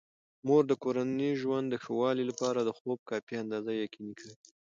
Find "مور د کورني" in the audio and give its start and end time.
0.47-1.29